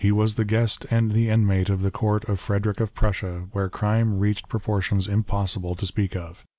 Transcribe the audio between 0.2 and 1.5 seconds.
the guest and the